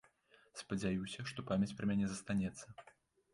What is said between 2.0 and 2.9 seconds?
застанецца.